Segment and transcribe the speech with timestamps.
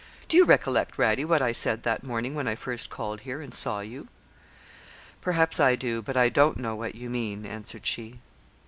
[0.29, 3.53] 'Do you recollect, Radie, what I said that morning when I first called here, and
[3.53, 4.07] saw you?'
[5.21, 8.19] 'Perhaps I do, but I don't know what you mean,' answered she.